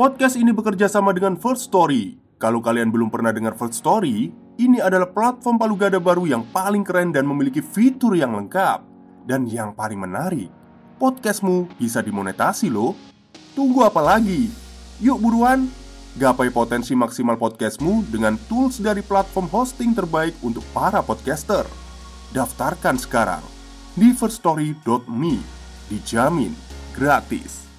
Podcast 0.00 0.40
ini 0.40 0.48
bekerja 0.48 0.88
sama 0.88 1.12
dengan 1.12 1.36
First 1.36 1.68
Story. 1.68 2.16
Kalau 2.40 2.64
kalian 2.64 2.88
belum 2.88 3.12
pernah 3.12 3.36
dengar 3.36 3.52
First 3.52 3.84
Story, 3.84 4.32
ini 4.56 4.80
adalah 4.80 5.04
platform 5.04 5.60
palu 5.60 5.76
gada 5.76 6.00
baru 6.00 6.24
yang 6.24 6.40
paling 6.56 6.80
keren 6.80 7.12
dan 7.12 7.28
memiliki 7.28 7.60
fitur 7.60 8.16
yang 8.16 8.32
lengkap. 8.32 8.80
Dan 9.28 9.44
yang 9.44 9.76
paling 9.76 10.00
menarik, 10.00 10.48
podcastmu 10.96 11.68
bisa 11.76 12.00
dimonetasi 12.00 12.72
loh. 12.72 12.96
Tunggu 13.52 13.84
apa 13.84 14.00
lagi? 14.00 14.48
Yuk 15.04 15.20
buruan, 15.20 15.68
gapai 16.16 16.48
potensi 16.48 16.96
maksimal 16.96 17.36
podcastmu 17.36 18.08
dengan 18.08 18.40
tools 18.48 18.80
dari 18.80 19.04
platform 19.04 19.52
hosting 19.52 19.92
terbaik 19.92 20.32
untuk 20.40 20.64
para 20.72 21.04
podcaster. 21.04 21.68
Daftarkan 22.32 22.96
sekarang 22.96 23.44
di 24.00 24.16
firststory.me. 24.16 25.36
Dijamin 25.92 26.56
gratis. 26.96 27.69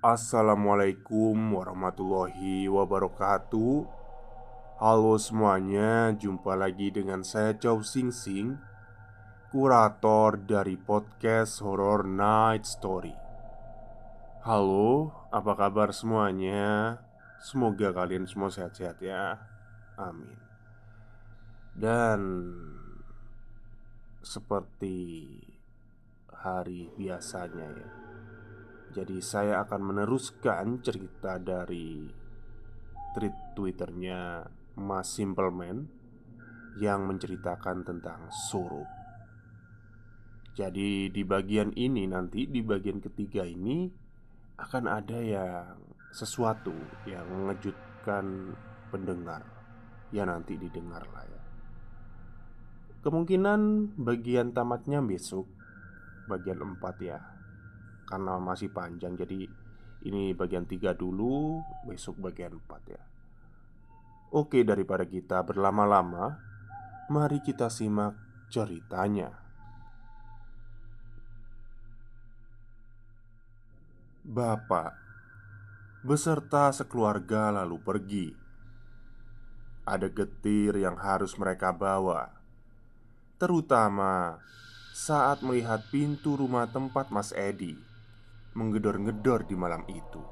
Assalamualaikum 0.00 1.60
warahmatullahi 1.60 2.64
wabarakatuh. 2.72 3.84
Halo 4.80 5.20
semuanya, 5.20 6.16
jumpa 6.16 6.56
lagi 6.56 6.88
dengan 6.88 7.20
saya 7.20 7.52
Chow 7.52 7.84
Sing 7.84 8.08
Sing 8.08 8.56
Kurator 9.52 10.40
dari 10.40 10.80
podcast 10.80 11.60
Horror 11.60 12.08
Night 12.08 12.64
Story. 12.64 13.12
Halo, 14.40 15.12
apa 15.28 15.52
kabar 15.52 15.92
semuanya? 15.92 16.96
Semoga 17.44 17.92
kalian 17.92 18.24
semua 18.24 18.48
sehat-sehat 18.48 19.04
ya. 19.04 19.36
Amin. 20.00 20.40
Dan 21.76 22.20
Seperti 24.24 25.28
hari 26.32 26.88
biasanya 26.96 27.68
ya 27.68 28.09
jadi 28.90 29.22
saya 29.22 29.62
akan 29.62 29.94
meneruskan 29.94 30.82
cerita 30.82 31.38
dari 31.38 32.10
tweet 33.14 33.54
twitternya 33.54 34.42
Mas 34.82 35.14
Simpleman 35.14 35.86
Yang 36.82 37.00
menceritakan 37.06 37.86
tentang 37.86 38.26
suruh 38.34 38.86
Jadi 40.58 41.06
di 41.14 41.22
bagian 41.22 41.70
ini 41.78 42.10
nanti 42.10 42.50
di 42.50 42.66
bagian 42.66 42.98
ketiga 42.98 43.46
ini 43.46 43.86
Akan 44.58 44.90
ada 44.90 45.22
yang 45.22 45.78
sesuatu 46.10 46.74
yang 47.06 47.22
mengejutkan 47.30 48.58
pendengar. 48.90 49.46
Ya 50.10 50.26
nanti 50.26 50.58
didengar 50.58 51.06
lah 51.14 51.22
ya. 51.22 51.42
Kemungkinan 53.06 53.94
bagian 53.94 54.50
tamatnya 54.50 54.98
besok 55.00 55.46
Bagian 56.26 56.58
4 56.60 56.82
ya 57.00 57.39
karena 58.10 58.42
masih 58.42 58.74
panjang 58.74 59.14
jadi 59.14 59.46
ini 60.02 60.34
bagian 60.34 60.66
3 60.66 60.98
dulu 60.98 61.62
besok 61.86 62.18
bagian 62.18 62.58
4 62.58 62.92
ya. 62.92 63.02
Oke 64.34 64.62
daripada 64.66 65.06
kita 65.06 65.42
berlama-lama 65.42 66.50
Mari 67.10 67.42
kita 67.42 67.66
simak 67.66 68.14
ceritanya. 68.54 69.34
Bapak 74.22 74.94
Beserta 76.06 76.70
sekeluarga 76.70 77.50
lalu 77.50 77.82
pergi. 77.82 78.28
Ada 79.82 80.06
getir 80.06 80.78
yang 80.78 80.94
harus 81.02 81.34
mereka 81.34 81.74
bawa 81.74 82.30
Terutama 83.42 84.38
saat 84.94 85.42
melihat 85.42 85.82
pintu 85.90 86.38
rumah 86.38 86.70
tempat 86.70 87.10
Mas 87.10 87.34
Edi 87.34 87.89
menggedor-gedor 88.54 89.46
di 89.46 89.54
malam 89.54 89.86
itu. 89.86 90.22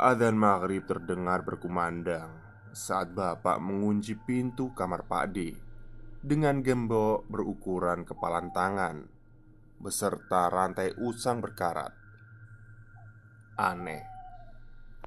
Adzan 0.00 0.38
maghrib 0.38 0.86
terdengar 0.88 1.44
berkumandang 1.44 2.40
saat 2.72 3.12
bapak 3.12 3.60
mengunci 3.60 4.16
pintu 4.16 4.72
kamar 4.72 5.04
Pak 5.04 5.24
D 5.34 5.52
dengan 6.20 6.62
gembok 6.64 7.26
berukuran 7.28 8.06
kepalan 8.06 8.48
tangan 8.54 8.96
beserta 9.80 10.52
rantai 10.52 10.92
usang 11.00 11.40
berkarat. 11.40 11.92
Aneh, 13.56 14.04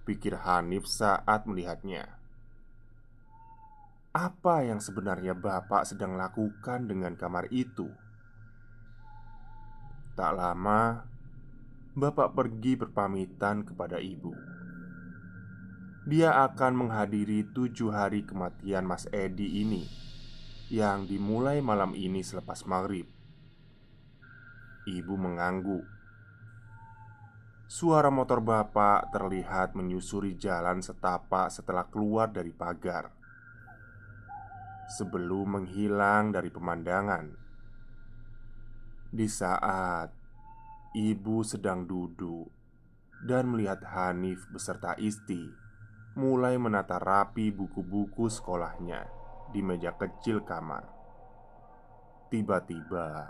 pikir 0.06 0.38
Hanif 0.41 0.85
saat 0.90 1.46
melihatnya. 1.50 2.06
Apa 4.14 4.62
yang 4.62 4.78
sebenarnya 4.78 5.34
bapak 5.34 5.90
sedang 5.90 6.14
lakukan 6.18 6.85
dengan 6.85 7.18
kamar 7.18 7.50
itu? 7.50 7.90
Tak 10.13 10.29
lama, 10.38 11.09
bapak 11.97 12.38
pergi 12.38 12.78
berpamitan 12.78 13.66
kepada 13.66 13.97
ibu. 13.97 14.29
Dia 16.06 16.46
akan 16.46 16.85
menghadiri 16.85 17.50
tujuh 17.50 17.90
hari 17.90 18.22
kematian 18.22 18.85
Mas 18.85 19.09
Edi 19.09 19.66
ini 19.66 19.90
yang 20.69 21.09
dimulai 21.09 21.66
malam 21.66 21.97
ini 21.97 22.22
selepas 22.22 22.62
maghrib. 22.69 23.09
Ibu 24.85 25.18
mengangguk. 25.18 25.81
Suara 27.66 28.13
motor 28.13 28.38
bapak 28.38 29.09
terlihat 29.09 29.73
menyusuri 29.73 30.38
jalan 30.38 30.85
setapak 30.85 31.50
setelah 31.50 31.90
keluar 31.90 32.29
dari 32.29 32.53
pagar. 32.53 33.09
Sebelum 34.94 35.57
menghilang 35.57 36.29
dari 36.29 36.53
pemandangan, 36.53 37.43
di 39.13 39.29
saat 39.29 40.09
ibu 40.97 41.46
sedang 41.46 41.85
duduk 41.85 42.50
dan 43.22 43.46
melihat 43.53 43.85
Hanif 43.85 44.50
beserta 44.50 44.97
Isti 44.97 45.53
mulai 46.18 46.57
menata 46.57 46.97
rapi 46.97 47.53
buku-buku 47.53 48.25
sekolahnya 48.25 49.06
di 49.53 49.62
meja 49.62 49.94
kecil 49.94 50.41
kamar. 50.41 50.90
Tiba-tiba, 52.34 53.29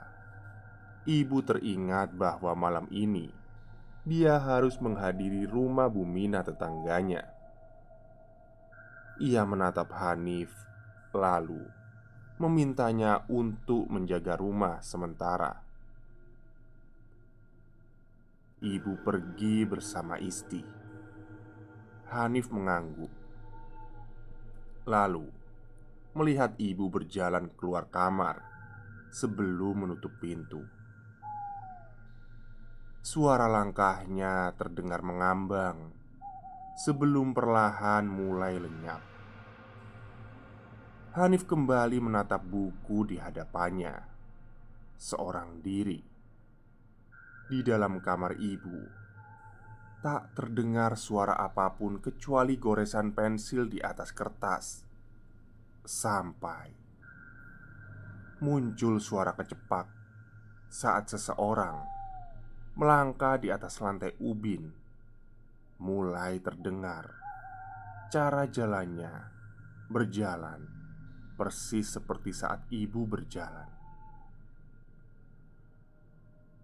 ibu 1.04 1.44
teringat 1.44 2.16
bahwa 2.16 2.56
malam 2.56 2.88
ini 2.88 3.28
dia 4.08 4.40
harus 4.40 4.80
menghadiri 4.80 5.44
rumah 5.52 5.92
Bumina 5.92 6.48
tetangganya. 6.48 7.28
Ia 9.20 9.44
menatap 9.44 9.92
Hanif, 9.92 10.52
lalu 11.12 11.60
memintanya 12.40 13.28
untuk 13.28 13.88
menjaga 13.92 14.40
rumah 14.40 14.80
sementara. 14.80 15.73
Ibu 18.64 19.04
pergi 19.04 19.68
bersama 19.68 20.16
Isti. 20.16 20.64
Hanif 22.16 22.48
mengangguk. 22.48 23.12
Lalu 24.88 25.28
melihat 26.16 26.56
ibu 26.56 26.88
berjalan 26.88 27.52
keluar 27.60 27.92
kamar 27.92 28.40
sebelum 29.12 29.84
menutup 29.84 30.16
pintu. 30.16 30.64
Suara 33.04 33.52
langkahnya 33.52 34.56
terdengar 34.56 35.04
mengambang 35.04 35.92
sebelum 36.80 37.36
perlahan 37.36 38.08
mulai 38.08 38.64
lenyap. 38.64 39.04
Hanif 41.20 41.44
kembali 41.44 42.00
menatap 42.00 42.48
buku 42.48 43.12
di 43.12 43.20
hadapannya. 43.20 44.08
Seorang 44.96 45.60
diri 45.60 46.13
di 47.52 47.60
dalam 47.60 48.00
kamar 48.00 48.40
ibu, 48.40 48.80
tak 50.04 50.36
terdengar 50.36 51.00
suara 51.00 51.40
apa 51.40 51.72
pun 51.76 52.00
kecuali 52.04 52.60
goresan 52.60 53.16
pensil 53.16 53.68
di 53.72 53.80
atas 53.80 54.12
kertas. 54.12 54.66
Sampai 55.84 56.72
muncul 58.44 59.04
suara 59.04 59.36
kecepak 59.36 59.88
saat 60.72 61.12
seseorang 61.12 61.80
melangkah 62.80 63.40
di 63.40 63.52
atas 63.52 63.80
lantai 63.84 64.16
ubin. 64.20 64.72
Mulai 65.84 66.40
terdengar 66.40 67.12
cara 68.08 68.48
jalannya 68.48 69.12
berjalan 69.92 70.64
persis 71.36 71.98
seperti 71.98 72.32
saat 72.32 72.64
ibu 72.72 73.04
berjalan. 73.04 73.83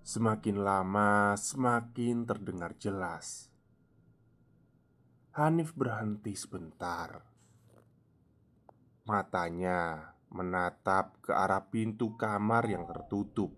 Semakin 0.10 0.66
lama, 0.66 1.38
semakin 1.38 2.26
terdengar 2.26 2.74
jelas. 2.82 3.46
Hanif 5.38 5.78
berhenti 5.78 6.34
sebentar. 6.34 7.22
Matanya 9.06 10.10
menatap 10.34 11.22
ke 11.22 11.30
arah 11.30 11.62
pintu 11.70 12.18
kamar 12.18 12.66
yang 12.66 12.90
tertutup, 12.90 13.54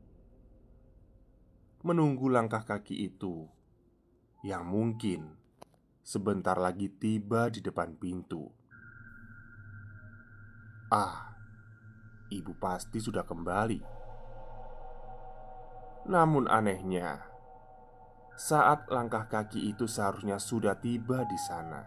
menunggu 1.87 2.27
langkah 2.27 2.67
kaki 2.67 2.99
itu 2.99 3.47
yang 4.43 4.67
mungkin 4.67 5.31
sebentar 6.03 6.59
lagi 6.59 6.91
tiba 6.91 7.47
di 7.47 7.63
depan 7.63 7.95
pintu. 7.95 8.51
Ah, 10.91 11.31
ibu 12.27 12.51
pasti 12.59 12.99
sudah 12.99 13.23
kembali. 13.23 14.00
Namun 16.01 16.49
anehnya, 16.49 17.21
saat 18.33 18.89
langkah 18.89 19.29
kaki 19.29 19.69
itu 19.69 19.85
seharusnya 19.85 20.41
sudah 20.41 20.73
tiba 20.73 21.21
di 21.29 21.37
sana, 21.37 21.85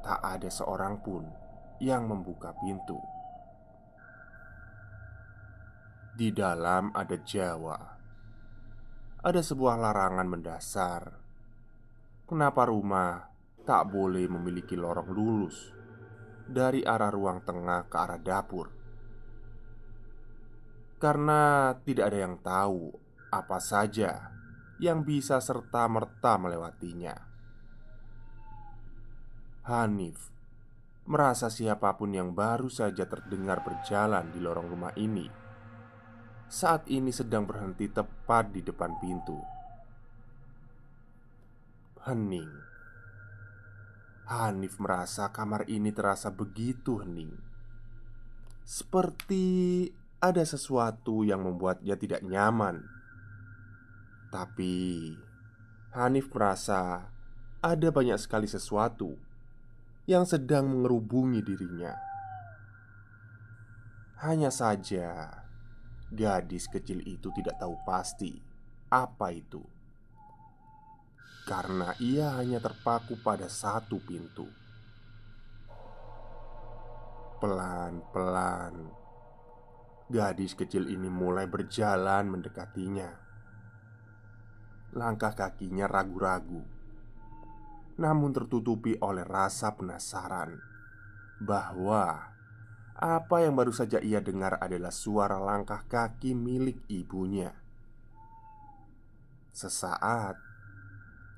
tak 0.00 0.24
ada 0.24 0.48
seorang 0.48 1.04
pun 1.04 1.28
yang 1.84 2.08
membuka 2.08 2.56
pintu. 2.56 2.96
Di 6.16 6.32
dalam 6.32 6.96
ada 6.96 7.16
Jawa, 7.20 7.78
ada 9.20 9.40
sebuah 9.44 9.76
larangan 9.76 10.26
mendasar. 10.32 11.02
Kenapa 12.24 12.64
rumah 12.64 13.28
tak 13.68 13.92
boleh 13.92 14.24
memiliki 14.32 14.80
lorong 14.80 15.12
lulus 15.12 15.76
dari 16.48 16.80
arah 16.80 17.12
ruang 17.12 17.44
tengah 17.44 17.84
ke 17.84 17.96
arah 18.00 18.16
dapur? 18.16 18.77
Karena 20.98 21.72
tidak 21.86 22.10
ada 22.12 22.18
yang 22.18 22.36
tahu 22.42 22.92
apa 23.30 23.58
saja 23.62 24.34
yang 24.82 25.02
bisa 25.06 25.38
serta-merta 25.38 26.38
melewatinya. 26.38 27.14
Hanif 29.66 30.30
merasa 31.08 31.48
siapa 31.48 31.96
pun 31.96 32.12
yang 32.12 32.36
baru 32.36 32.68
saja 32.68 33.08
terdengar 33.08 33.64
berjalan 33.64 34.28
di 34.34 34.38
lorong 34.42 34.68
rumah 34.68 34.92
ini 34.98 35.48
saat 36.48 36.88
ini 36.88 37.12
sedang 37.12 37.44
berhenti 37.44 37.92
tepat 37.92 38.56
di 38.56 38.64
depan 38.64 38.96
pintu. 38.96 39.36
Hening. 42.08 42.48
Hanif 44.28 44.80
merasa 44.80 45.28
kamar 45.28 45.68
ini 45.68 45.92
terasa 45.92 46.32
begitu 46.32 47.00
hening, 47.00 47.32
seperti 48.64 49.88
ada 50.18 50.42
sesuatu 50.42 51.22
yang 51.22 51.46
membuatnya 51.46 51.94
tidak 51.94 52.26
nyaman. 52.26 52.82
Tapi 54.34 55.14
Hanif 55.94 56.28
merasa 56.34 57.06
ada 57.62 57.88
banyak 57.88 58.18
sekali 58.18 58.50
sesuatu 58.50 59.14
yang 60.10 60.26
sedang 60.26 60.68
mengerubungi 60.68 61.40
dirinya. 61.40 61.94
Hanya 64.18 64.50
saja, 64.50 65.30
gadis 66.10 66.66
kecil 66.66 66.98
itu 67.06 67.30
tidak 67.38 67.54
tahu 67.62 67.78
pasti 67.86 68.34
apa 68.90 69.30
itu, 69.30 69.62
karena 71.46 71.94
ia 72.02 72.34
hanya 72.42 72.58
terpaku 72.58 73.14
pada 73.22 73.46
satu 73.46 74.02
pintu. 74.02 74.50
Pelan-pelan 77.38 78.90
Gadis 80.08 80.56
kecil 80.56 80.88
ini 80.88 81.12
mulai 81.12 81.44
berjalan 81.44 82.32
mendekatinya. 82.32 83.12
Langkah 84.96 85.36
kakinya 85.36 85.84
ragu-ragu, 85.84 86.64
namun 88.00 88.32
tertutupi 88.32 88.96
oleh 89.04 89.20
rasa 89.20 89.76
penasaran 89.76 90.56
bahwa 91.44 92.24
apa 92.96 93.36
yang 93.44 93.52
baru 93.52 93.68
saja 93.68 94.00
ia 94.00 94.24
dengar 94.24 94.56
adalah 94.56 94.88
suara 94.88 95.36
langkah 95.36 95.84
kaki 95.84 96.32
milik 96.32 96.88
ibunya. 96.88 97.52
Sesaat 99.52 100.40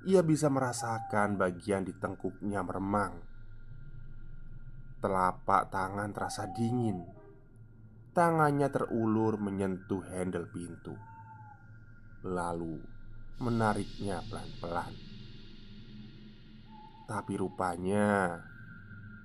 ia 0.06 0.22
bisa 0.22 0.46
merasakan 0.46 1.34
bagian 1.34 1.82
di 1.82 1.90
tengkuknya 1.99 2.62
meremang. 2.62 3.19
Telapak 5.02 5.75
tangan 5.75 6.14
terasa 6.14 6.46
dingin 6.55 7.19
Tangannya 8.10 8.66
terulur 8.74 9.38
menyentuh 9.38 10.02
handle 10.10 10.50
pintu 10.50 10.98
Lalu 12.26 12.82
menariknya 13.38 14.18
pelan-pelan. 14.26 14.92
Tapi 17.06 17.32
rupanya 17.38 18.34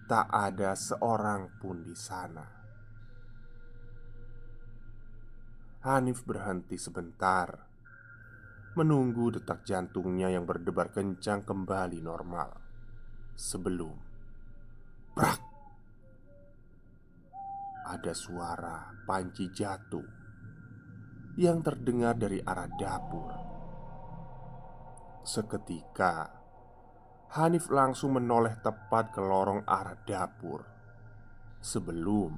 Tak 0.06 0.30
ada 0.30 0.78
seorang 0.78 1.50
pun 1.58 1.82
di 1.82 1.98
sana. 1.98 2.46
Hanif 5.82 6.22
berhenti 6.22 6.78
sebentar 6.78 7.50
Menunggu 8.78 9.34
detak 9.34 9.66
jantungnya 9.66 10.30
yang 10.30 10.46
berdebar 10.46 10.94
kencang 10.94 11.42
kembali 11.42 12.06
normal 12.06 12.50
Sebelum 13.34 13.98
Prak 15.14 15.45
ada 17.96 18.12
suara 18.12 18.92
panci 19.08 19.48
jatuh 19.56 20.04
yang 21.40 21.64
terdengar 21.64 22.20
dari 22.20 22.44
arah 22.44 22.68
dapur. 22.76 23.32
Seketika, 25.24 26.28
Hanif 27.40 27.72
langsung 27.72 28.20
menoleh 28.20 28.60
tepat 28.60 29.16
ke 29.16 29.24
lorong 29.24 29.64
arah 29.64 29.96
dapur. 30.04 30.68
Sebelum 31.64 32.36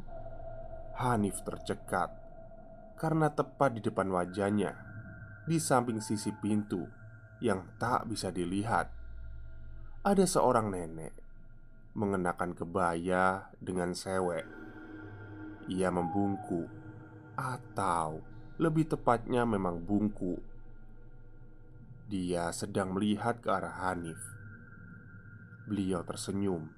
Hanif 1.01 1.42
tercekat 1.42 2.13
karena 3.01 3.33
tepat 3.33 3.77
di 3.77 3.81
depan 3.81 4.13
wajahnya, 4.13 4.77
di 5.50 5.57
samping 5.57 6.06
sisi 6.06 6.30
pintu 6.38 6.86
yang 7.42 7.65
tak 7.81 8.06
bisa 8.06 8.30
dilihat, 8.30 8.94
ada 10.06 10.25
seorang 10.25 10.69
nenek 10.69 11.18
mengenakan 11.98 12.54
kebaya 12.54 13.50
dengan 13.57 13.98
sewek 13.98 14.67
ia 15.68 15.92
membungku, 15.92 16.68
atau 17.36 18.24
lebih 18.58 18.90
tepatnya 18.90 19.46
memang 19.46 19.84
bungku. 19.84 20.40
Dia 22.07 22.50
sedang 22.56 22.95
melihat 22.95 23.44
ke 23.44 23.52
arah 23.52 23.83
Hanif. 23.83 24.19
Beliau 25.68 26.02
tersenyum, 26.07 26.71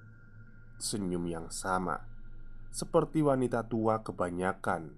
senyum 0.82 1.24
yang 1.30 1.48
sama 1.54 2.10
seperti 2.70 3.26
wanita 3.26 3.66
tua 3.66 4.06
kebanyakan, 4.06 4.94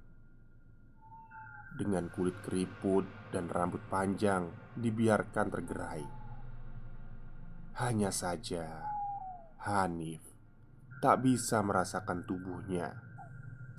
dengan 1.80 2.12
kulit 2.12 2.36
keriput 2.44 3.08
dan 3.32 3.48
rambut 3.48 3.80
panjang 3.88 4.52
dibiarkan 4.76 5.48
tergerai. 5.48 6.04
Hanya 7.80 8.12
saja, 8.12 8.84
Hanif 9.64 10.20
tak 11.00 11.24
bisa 11.24 11.64
merasakan 11.64 12.28
tubuhnya 12.28 13.11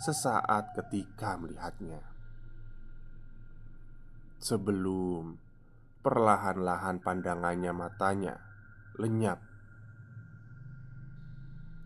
sesaat 0.02 0.74
ketika 0.74 1.38
melihatnya. 1.38 2.02
Sebelum 4.42 5.38
perlahan-lahan 6.02 6.98
pandangannya 6.98 7.70
matanya 7.70 8.42
lenyap, 8.98 9.38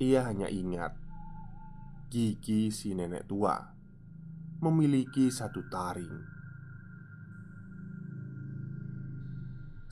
ia 0.01 0.25
hanya 0.25 0.49
ingat 0.49 0.97
gigi 2.09 2.73
si 2.73 2.97
nenek 2.97 3.29
tua 3.29 3.61
memiliki 4.65 5.29
satu 5.29 5.69
taring. 5.69 6.17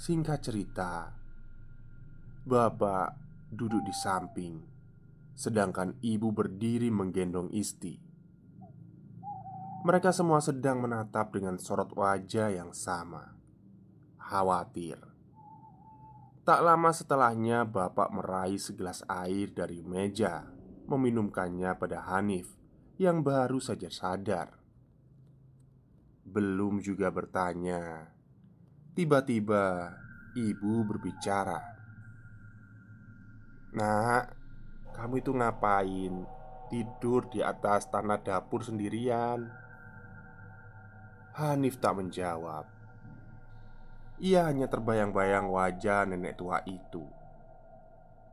Singkat 0.00 0.40
cerita, 0.40 1.12
bapak 2.44 3.08
duduk 3.52 3.84
di 3.84 3.92
samping, 3.92 4.60
sedangkan 5.36 5.96
ibu 6.00 6.32
berdiri 6.32 6.88
menggendong 6.88 7.52
Isti. 7.52 8.03
Mereka 9.84 10.16
semua 10.16 10.40
sedang 10.40 10.80
menatap 10.80 11.36
dengan 11.36 11.60
sorot 11.60 11.92
wajah 11.92 12.48
yang 12.48 12.72
sama, 12.72 13.36
khawatir. 14.16 14.96
Tak 16.40 16.64
lama 16.64 16.88
setelahnya, 16.88 17.68
bapak 17.68 18.08
meraih 18.08 18.56
segelas 18.56 19.04
air 19.04 19.52
dari 19.52 19.84
meja, 19.84 20.48
meminumkannya 20.88 21.76
pada 21.76 22.00
Hanif 22.00 22.48
yang 22.96 23.20
baru 23.20 23.60
saja 23.60 23.92
sadar. 23.92 24.56
Belum 26.24 26.80
juga 26.80 27.12
bertanya, 27.12 28.08
tiba-tiba 28.96 29.92
ibu 30.32 30.80
berbicara, 30.88 31.60
"Nak, 33.76 34.24
kamu 34.96 35.20
itu 35.20 35.32
ngapain 35.36 36.14
tidur 36.72 37.28
di 37.28 37.44
atas 37.44 37.92
tanah 37.92 38.24
dapur 38.24 38.64
sendirian?" 38.64 39.63
Hanif 41.34 41.82
tak 41.82 41.98
menjawab. 41.98 42.62
Ia 44.22 44.46
hanya 44.46 44.70
terbayang-bayang 44.70 45.50
wajah 45.50 46.06
nenek 46.06 46.38
tua 46.38 46.62
itu, 46.62 47.02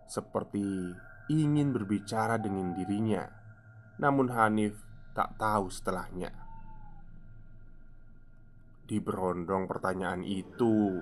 seperti 0.06 0.94
ingin 1.34 1.74
berbicara 1.74 2.38
dengan 2.38 2.78
dirinya, 2.78 3.26
namun 3.98 4.30
Hanif 4.30 4.78
tak 5.18 5.34
tahu 5.42 5.74
setelahnya. 5.74 6.30
Di 8.86 9.02
berondong 9.02 9.66
pertanyaan 9.66 10.22
itu, 10.22 11.02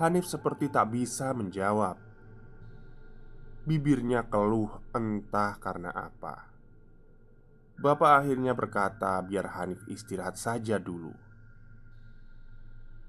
Hanif 0.00 0.24
seperti 0.24 0.72
tak 0.72 0.96
bisa 0.96 1.36
menjawab. 1.36 2.00
Bibirnya 3.68 4.24
keluh 4.32 4.80
entah 4.96 5.60
karena 5.60 5.92
apa. 5.92 6.55
Bapak 7.76 8.24
akhirnya 8.24 8.56
berkata, 8.56 9.20
"Biar 9.20 9.52
Hanif 9.52 9.84
istirahat 9.84 10.40
saja 10.40 10.80
dulu." 10.80 11.12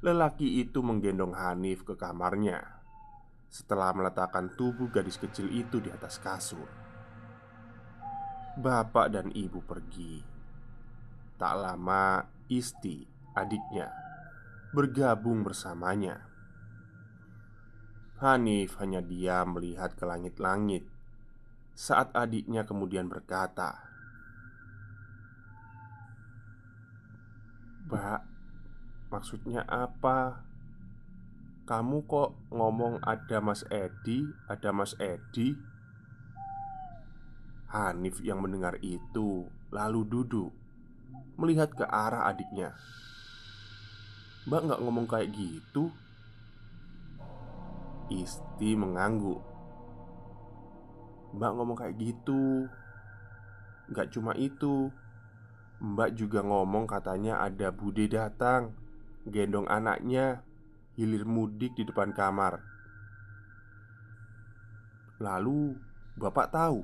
Lelaki 0.03 0.59
itu 0.59 0.83
menggendong 0.83 1.33
Hanif 1.33 1.87
ke 1.87 1.95
kamarnya 1.95 2.77
setelah 3.47 3.95
meletakkan 3.95 4.51
tubuh 4.59 4.91
gadis 4.91 5.15
kecil 5.15 5.47
itu 5.47 5.79
di 5.79 5.87
atas 5.87 6.19
kasur. 6.19 6.67
Bapak 8.59 9.07
dan 9.13 9.31
ibu 9.31 9.63
pergi. 9.63 10.19
Tak 11.37 11.53
lama, 11.55 12.25
Isti, 12.49 13.05
adiknya, 13.37 13.93
bergabung 14.73 15.45
bersamanya. 15.45 16.27
Hanif 18.17 18.81
hanya 18.81 18.99
diam 18.99 19.53
melihat 19.53 19.93
ke 19.93 20.03
langit-langit 20.03 20.89
saat 21.77 22.09
adiknya 22.17 22.65
kemudian 22.65 23.05
berkata, 23.05 23.86
Mbak, 27.87 28.21
maksudnya 29.15 29.63
apa? 29.63 30.43
Kamu 31.63 32.03
kok 32.03 32.35
ngomong 32.51 32.99
ada 32.99 33.39
Mas 33.39 33.63
Edi, 33.71 34.27
ada 34.51 34.75
Mas 34.75 34.91
Edi? 34.99 35.55
Hanif 37.71 38.19
yang 38.23 38.43
mendengar 38.43 38.79
itu 38.83 39.47
lalu 39.71 40.03
duduk 40.07 40.51
Melihat 41.37 41.69
ke 41.77 41.85
arah 41.85 42.25
adiknya. 42.27 42.73
Mbak 44.49 44.61
nggak 44.67 44.81
ngomong 44.81 45.05
kayak 45.05 45.29
gitu. 45.37 45.93
Isti 48.09 48.73
mengangguk. 48.73 49.39
Mbak 51.37 51.51
ngomong 51.53 51.77
kayak 51.77 51.95
gitu. 52.01 52.65
Gak 53.93 54.11
cuma 54.11 54.33
itu 54.33 54.89
Mbak 55.77 56.17
juga 56.17 56.41
ngomong 56.41 56.89
katanya 56.89 57.37
ada 57.45 57.69
bude 57.69 58.09
datang 58.09 58.73
Gendong 59.29 59.69
anaknya 59.69 60.41
Hilir 60.97 61.29
mudik 61.29 61.77
di 61.77 61.85
depan 61.85 62.09
kamar. 62.09 62.57
Lalu 65.21 65.77
Bapak 66.17 66.49
tahu? 66.49 66.81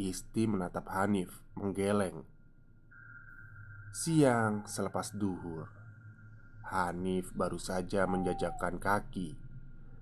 Isti 0.00 0.48
menatap 0.48 0.88
Hanif 0.88 1.44
menggeleng. 1.52 2.24
Siang 3.92 4.64
selepas 4.64 5.12
duhur 5.12 5.68
Hanif 6.72 7.28
baru 7.36 7.60
saja 7.60 8.08
menjajakan 8.08 8.80
kaki 8.80 9.36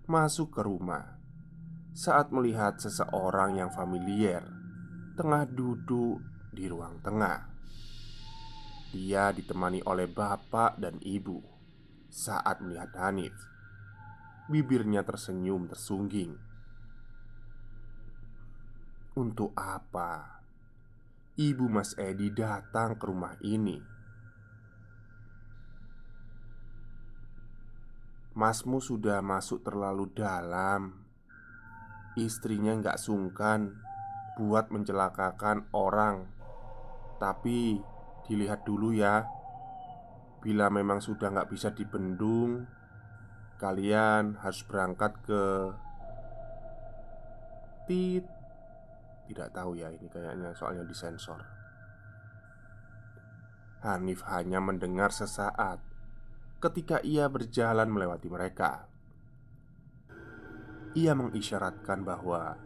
Masuk 0.06 0.54
ke 0.54 0.62
rumah. 0.62 1.18
Saat 1.96 2.30
melihat 2.30 2.78
seseorang 2.78 3.58
yang 3.58 3.74
familiar 3.74 4.46
Tengah 5.18 5.50
duduk 5.50 6.22
di 6.58 6.66
ruang 6.66 6.98
tengah. 6.98 7.46
Dia 8.90 9.30
ditemani 9.30 9.86
oleh 9.86 10.10
bapak 10.10 10.74
dan 10.82 10.98
ibu 10.98 11.38
saat 12.10 12.58
melihat 12.58 12.90
Hanif. 12.98 13.36
Bibirnya 14.50 15.06
tersenyum 15.06 15.70
tersungging. 15.70 16.34
Untuk 19.14 19.54
apa 19.54 20.42
ibu 21.38 21.70
Mas 21.70 21.94
Edi 21.94 22.34
datang 22.34 22.98
ke 22.98 23.04
rumah 23.06 23.38
ini? 23.44 23.78
Masmu 28.34 28.82
sudah 28.82 29.22
masuk 29.22 29.62
terlalu 29.62 30.10
dalam. 30.10 31.06
Istrinya 32.18 32.74
nggak 32.78 32.98
sungkan 32.98 33.78
buat 34.38 34.70
mencelakakan 34.70 35.66
orang 35.74 36.37
tapi 37.18 37.78
dilihat 38.26 38.64
dulu 38.64 38.94
ya. 38.94 39.26
Bila 40.38 40.70
memang 40.70 41.02
sudah 41.02 41.34
nggak 41.34 41.50
bisa 41.50 41.74
dibendung 41.74 42.62
Kalian 43.58 44.38
harus 44.38 44.62
berangkat 44.62 45.18
ke 45.26 45.42
Tit. 47.90 48.22
Tidak 49.26 49.50
tahu 49.50 49.74
ya 49.74 49.90
ini 49.90 50.06
kayaknya 50.06 50.54
soalnya 50.54 50.86
disensor. 50.86 51.42
Hanif 53.82 54.22
hanya 54.30 54.62
mendengar 54.62 55.10
sesaat 55.10 55.82
Ketika 56.58 56.98
ia 57.06 57.30
berjalan 57.30 57.86
melewati 57.86 58.26
mereka. 58.26 58.86
Ia 60.94 61.14
mengisyaratkan 61.14 62.02
bahwa 62.02 62.58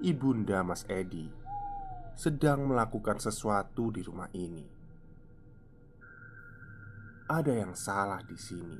Ibunda 0.00 0.64
Mas 0.64 0.88
Edi 0.88 1.28
sedang 2.20 2.68
melakukan 2.68 3.16
sesuatu 3.16 3.88
di 3.88 4.04
rumah 4.04 4.28
ini. 4.36 4.68
Ada 7.32 7.64
yang 7.64 7.72
salah 7.72 8.20
di 8.20 8.36
sini. 8.36 8.76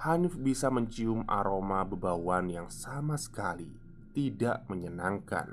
Hanif 0.00 0.40
bisa 0.40 0.72
mencium 0.72 1.20
aroma 1.28 1.84
bebauan 1.84 2.48
yang 2.48 2.72
sama 2.72 3.20
sekali 3.20 3.68
tidak 4.16 4.64
menyenangkan. 4.72 5.52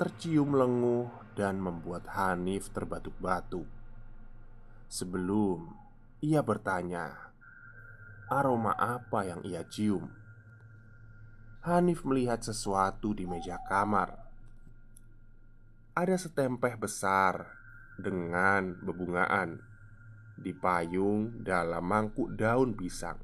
Tercium 0.00 0.56
lenguh 0.56 1.12
dan 1.36 1.60
membuat 1.60 2.08
Hanif 2.08 2.72
terbatuk-batuk. 2.72 3.68
Sebelum 4.88 5.68
ia 6.24 6.40
bertanya, 6.40 7.12
aroma 8.32 8.72
apa 8.72 9.20
yang 9.20 9.44
ia 9.44 9.68
cium? 9.68 10.08
Hanif 11.60 12.08
melihat 12.08 12.40
sesuatu 12.40 13.12
di 13.12 13.28
meja 13.28 13.60
kamar 13.68 14.19
ada 15.90 16.14
setempeh 16.14 16.78
besar 16.78 17.50
dengan 17.98 18.78
bebungaan 18.78 19.58
dipayung 20.38 21.42
dalam 21.42 21.82
mangkuk 21.82 22.30
daun 22.38 22.78
pisang. 22.78 23.18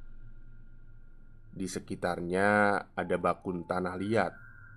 Di 1.55 1.71
sekitarnya 1.71 2.51
ada 2.93 3.17
bakun 3.17 3.65
tanah 3.65 3.95
liat 3.97 4.33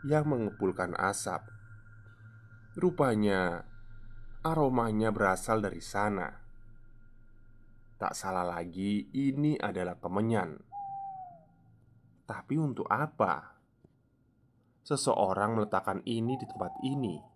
yang 0.05 0.29
mengepulkan 0.29 0.93
asap. 0.95 1.43
Rupanya 2.77 3.65
aromanya 4.45 5.09
berasal 5.11 5.59
dari 5.59 5.81
sana. 5.83 6.29
Tak 7.99 8.15
salah 8.15 8.47
lagi, 8.47 9.11
ini 9.11 9.59
adalah 9.59 9.99
kemenyan. 9.99 10.55
Tapi 12.23 12.55
untuk 12.55 12.87
apa? 12.87 13.59
Seseorang 14.87 15.59
meletakkan 15.59 15.99
ini 16.07 16.39
di 16.39 16.47
tempat 16.47 16.79
ini 16.87 17.28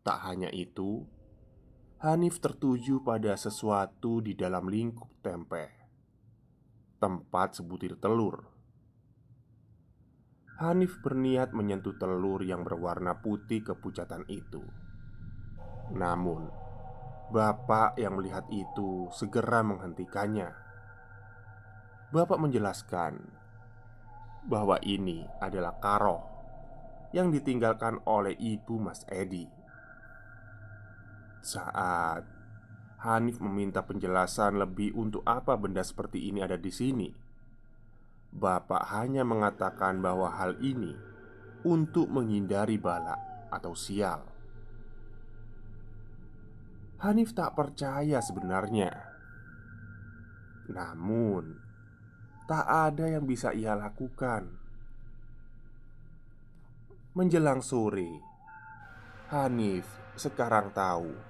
Tak 0.00 0.18
hanya 0.24 0.48
itu, 0.48 1.04
Hanif 2.00 2.40
tertuju 2.40 3.04
pada 3.04 3.36
sesuatu 3.36 4.24
di 4.24 4.32
dalam 4.32 4.72
lingkup 4.72 5.20
tempe, 5.20 5.68
tempat 6.96 7.60
sebutir 7.60 8.00
telur. 8.00 8.48
Hanif 10.56 10.96
berniat 11.04 11.52
menyentuh 11.52 11.92
telur 12.00 12.40
yang 12.40 12.64
berwarna 12.64 13.20
putih 13.20 13.60
kepucatan 13.60 14.24
itu. 14.32 14.64
Namun, 15.92 16.48
bapak 17.28 18.00
yang 18.00 18.16
melihat 18.16 18.48
itu 18.48 19.12
segera 19.12 19.60
menghentikannya. 19.60 20.48
Bapak 22.08 22.40
menjelaskan 22.40 23.20
bahwa 24.48 24.80
ini 24.80 25.28
adalah 25.44 25.76
karoh 25.76 26.24
yang 27.12 27.28
ditinggalkan 27.28 28.00
oleh 28.08 28.32
ibu 28.40 28.80
Mas 28.80 29.04
Edi 29.12 29.59
saat 31.40 32.40
Hanif 33.00 33.40
meminta 33.40 33.80
penjelasan 33.80 34.60
lebih 34.60 34.92
untuk 34.92 35.24
apa 35.24 35.56
benda 35.56 35.80
seperti 35.80 36.28
ini 36.28 36.44
ada 36.44 36.60
di 36.60 36.68
sini, 36.68 37.08
Bapak 38.28 38.92
hanya 38.92 39.24
mengatakan 39.24 40.04
bahwa 40.04 40.28
hal 40.36 40.60
ini 40.60 40.92
untuk 41.64 42.12
menghindari 42.12 42.76
bala 42.76 43.16
atau 43.48 43.72
sial. 43.72 44.20
Hanif 47.00 47.32
tak 47.32 47.56
percaya 47.56 48.20
sebenarnya, 48.20 48.92
namun 50.68 51.56
tak 52.44 52.68
ada 52.68 53.08
yang 53.08 53.24
bisa 53.24 53.56
ia 53.56 53.72
lakukan. 53.72 54.60
Menjelang 57.16 57.64
sore, 57.64 58.20
Hanif 59.32 59.88
sekarang 60.20 60.68
tahu 60.76 61.29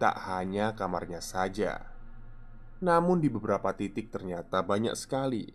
tak 0.00 0.16
hanya 0.24 0.72
kamarnya 0.72 1.20
saja, 1.20 1.84
namun 2.80 3.20
di 3.20 3.28
beberapa 3.28 3.76
titik 3.76 4.08
ternyata 4.08 4.64
banyak 4.64 4.96
sekali 4.96 5.52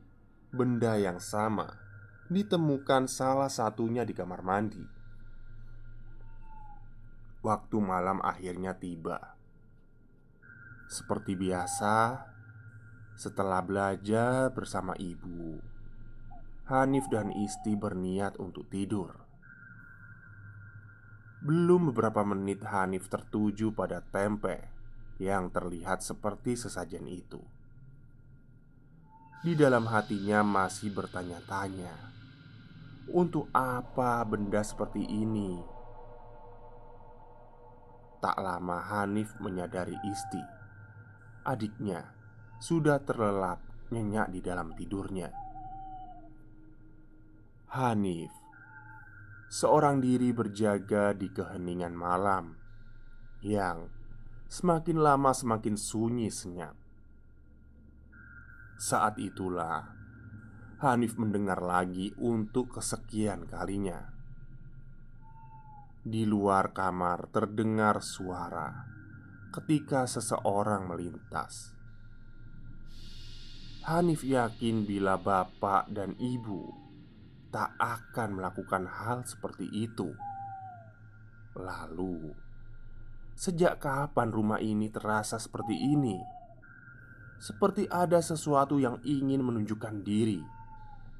benda 0.53 0.93
yang 1.01 1.17
sama 1.17 1.81
ditemukan 2.29 3.09
salah 3.09 3.49
satunya 3.49 4.05
di 4.05 4.13
kamar 4.13 4.45
mandi. 4.45 4.85
Waktu 7.41 7.77
malam 7.81 8.21
akhirnya 8.21 8.77
tiba. 8.77 9.37
Seperti 10.85 11.33
biasa, 11.33 12.25
setelah 13.17 13.61
belajar 13.65 14.53
bersama 14.53 14.93
ibu, 14.97 15.57
Hanif 16.69 17.09
dan 17.09 17.33
Isti 17.33 17.73
berniat 17.73 18.37
untuk 18.37 18.69
tidur. 18.69 19.24
Belum 21.43 21.91
beberapa 21.91 22.23
menit 22.23 22.63
Hanif 22.63 23.11
tertuju 23.11 23.73
pada 23.75 23.99
tempe 23.99 24.63
yang 25.19 25.51
terlihat 25.51 26.03
seperti 26.03 26.55
sesajen 26.55 27.07
itu. 27.07 27.39
Di 29.45 29.53
dalam 29.53 29.85
hatinya 29.85 30.41
masih 30.41 30.89
bertanya-tanya, 30.95 31.93
untuk 33.13 33.45
apa 33.53 34.25
benda 34.25 34.65
seperti 34.65 35.05
ini? 35.05 35.61
Tak 38.23 38.41
lama 38.41 38.81
Hanif 38.81 39.37
menyadari 39.37 39.93
Isti, 40.01 40.41
adiknya 41.45 42.09
sudah 42.57 42.97
terlelap 43.05 43.61
nyenyak 43.93 44.33
di 44.33 44.41
dalam 44.41 44.73
tidurnya. 44.73 45.29
Hanif 47.69 48.33
seorang 49.49 50.01
diri 50.01 50.33
berjaga 50.33 51.13
di 51.13 51.29
keheningan 51.29 51.93
malam 51.93 52.57
yang 53.45 53.89
semakin 54.49 54.97
lama 55.01 55.31
semakin 55.31 55.77
sunyi 55.77 56.33
senyap. 56.33 56.73
Saat 58.75 59.21
itulah 59.21 59.95
Hanif 60.75 61.15
mendengar 61.15 61.63
lagi 61.63 62.11
untuk 62.19 62.75
kesekian 62.75 63.47
kalinya. 63.47 64.11
Di 66.03 66.27
luar 66.27 66.75
kamar 66.75 67.31
terdengar 67.31 68.03
suara 68.03 68.83
ketika 69.55 70.03
seseorang 70.03 70.83
melintas. 70.91 71.71
Hanif 73.87 74.27
yakin 74.27 74.83
bila 74.83 75.15
bapak 75.15 75.87
dan 75.95 76.19
ibu 76.19 76.84
tak 77.55 77.71
akan 77.79 78.35
melakukan 78.35 78.83
hal 78.83 79.23
seperti 79.23 79.63
itu. 79.71 80.11
Lalu, 81.55 82.35
sejak 83.31 83.79
kapan 83.79 84.27
rumah 84.27 84.59
ini 84.59 84.91
terasa 84.91 85.39
seperti 85.39 85.71
ini? 85.71 86.19
Seperti 87.39 87.87
ada 87.87 88.19
sesuatu 88.19 88.75
yang 88.75 88.99
ingin 89.07 89.39
menunjukkan 89.39 90.03
diri, 90.03 90.43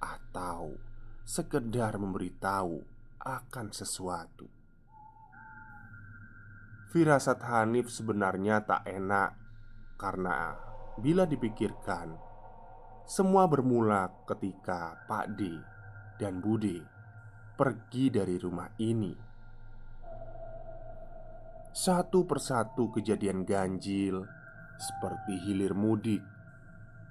atau 0.04 0.76
sekedar 1.24 1.96
memberitahu 1.96 2.84
akan 3.24 3.72
sesuatu. 3.72 4.52
Firasat 6.92 7.40
Hanif 7.48 7.88
sebenarnya 7.88 8.60
tak 8.60 8.84
enak 8.84 9.40
karena 9.96 10.52
bila 11.00 11.24
dipikirkan, 11.24 12.12
semua 13.08 13.48
bermula 13.48 14.12
ketika 14.28 15.00
Pak 15.08 15.32
D 15.40 15.75
dan 16.20 16.40
Bude 16.40 16.96
pergi 17.56 18.12
dari 18.12 18.36
rumah 18.36 18.68
ini. 18.84 19.16
Satu 21.76 22.28
persatu 22.28 22.92
kejadian 22.92 23.48
ganjil 23.48 24.24
seperti 24.76 25.40
hilir 25.48 25.72
mudik 25.72 26.24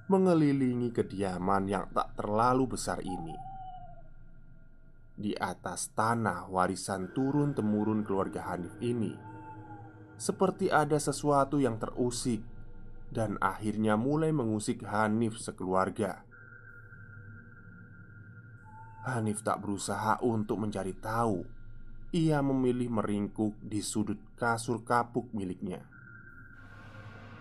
mengelilingi 0.09 0.93
kediaman 0.93 1.65
yang 1.65 1.89
tak 1.97 2.13
terlalu 2.17 2.77
besar 2.77 3.01
ini. 3.01 3.33
Di 5.17 5.33
atas 5.33 5.89
tanah 5.97 6.51
warisan 6.53 7.09
turun-temurun 7.17 8.05
keluarga 8.05 8.53
Hanif 8.53 8.77
ini, 8.85 9.17
seperti 10.21 10.69
ada 10.69 11.01
sesuatu 11.01 11.57
yang 11.57 11.81
terusik 11.81 12.45
dan 13.09 13.41
akhirnya 13.41 13.97
mulai 13.97 14.35
mengusik 14.35 14.85
Hanif 14.85 15.41
sekeluarga. 15.41 16.27
Hanif 19.05 19.45
tak 19.45 19.61
berusaha 19.61 20.17
untuk 20.25 20.65
mencari 20.65 20.97
tahu. 20.97 21.45
Ia 22.17 22.41
memilih 22.41 22.89
meringkuk 22.89 23.61
di 23.61 23.85
sudut 23.85 24.17
kasur 24.39 24.81
kapuk 24.81 25.29
miliknya, 25.37 25.83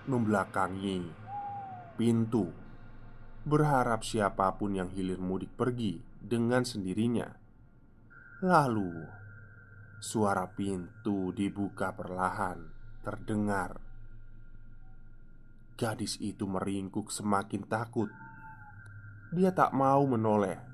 membelakangi 0.10 1.08
pintu, 1.96 2.52
berharap 3.48 4.04
siapa 4.04 4.50
pun 4.60 4.76
yang 4.76 4.90
hilir 4.92 5.22
mudik 5.22 5.56
pergi 5.56 6.02
dengan 6.20 6.68
sendirinya. 6.68 7.32
Lalu, 8.44 8.92
suara 10.04 10.50
pintu 10.52 11.32
dibuka 11.32 11.96
perlahan, 11.96 12.60
terdengar. 13.06 13.80
Gadis 15.80 16.20
itu 16.20 16.44
meringkuk 16.44 17.08
semakin 17.08 17.64
takut. 17.72 18.10
Dia 19.32 19.56
tak 19.56 19.72
mau 19.72 20.04
menoleh 20.10 20.73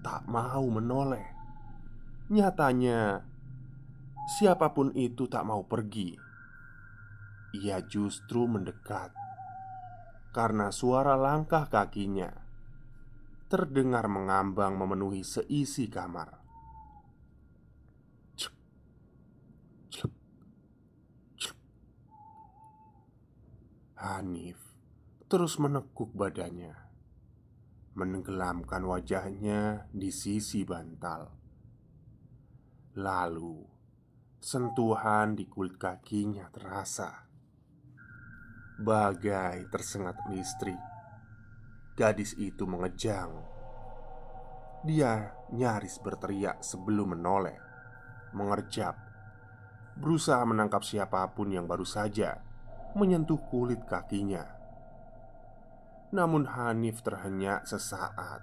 tak 0.00 0.24
mau 0.28 0.64
menoleh. 0.68 1.24
Nyatanya, 2.32 3.20
siapa 4.38 4.72
pun 4.72 4.92
itu 4.96 5.28
tak 5.28 5.44
mau 5.44 5.64
pergi. 5.68 6.16
Ia 7.60 7.82
justru 7.84 8.46
mendekat 8.46 9.10
karena 10.30 10.70
suara 10.70 11.18
langkah 11.18 11.66
kakinya 11.66 12.30
terdengar 13.50 14.06
mengambang 14.06 14.78
memenuhi 14.78 15.26
seisi 15.26 15.90
kamar. 15.90 16.38
Hanif 24.00 24.56
terus 25.28 25.60
menekuk 25.60 26.14
badannya 26.16 26.89
menenggelamkan 28.00 28.80
wajahnya 28.88 29.84
di 29.92 30.08
sisi 30.08 30.64
bantal. 30.64 31.28
Lalu, 32.96 33.60
sentuhan 34.40 35.36
di 35.36 35.44
kulit 35.44 35.76
kakinya 35.76 36.48
terasa 36.48 37.30
bagai 38.80 39.68
tersengat 39.68 40.16
listrik. 40.32 40.80
Gadis 41.92 42.32
itu 42.40 42.64
mengejang. 42.64 43.28
Dia 44.88 45.36
nyaris 45.52 46.00
berteriak 46.00 46.64
sebelum 46.64 47.12
menoleh, 47.12 47.60
mengerjap, 48.32 48.96
berusaha 50.00 50.40
menangkap 50.48 50.80
siapa 50.80 51.28
pun 51.36 51.52
yang 51.52 51.68
baru 51.68 51.84
saja 51.84 52.40
menyentuh 52.96 53.36
kulit 53.52 53.84
kakinya. 53.84 54.59
Namun 56.10 56.42
Hanif 56.50 57.06
terhenyak 57.06 57.70
sesaat 57.70 58.42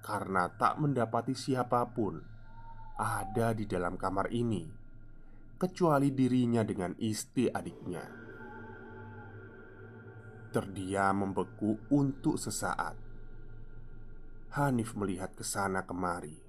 karena 0.00 0.48
tak 0.56 0.80
mendapati 0.80 1.36
siapa 1.36 1.84
pun 1.92 2.24
ada 2.96 3.52
di 3.52 3.68
dalam 3.68 4.00
kamar 4.00 4.32
ini 4.32 4.64
kecuali 5.60 6.08
dirinya 6.12 6.64
dengan 6.64 6.96
istri 6.96 7.52
adiknya. 7.52 8.04
Terdiam 10.52 11.20
membeku 11.20 11.92
untuk 11.92 12.40
sesaat. 12.40 12.96
Hanif 14.56 14.96
melihat 14.96 15.36
ke 15.36 15.44
sana 15.44 15.84
kemari, 15.84 16.40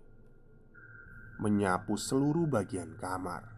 menyapu 1.43 1.99
seluruh 1.99 2.47
bagian 2.47 2.95
kamar. 2.95 3.51